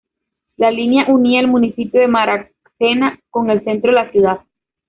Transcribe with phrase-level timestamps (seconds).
[0.57, 4.39] La línea unía el municipio de Maracena con el centro de la ciudad.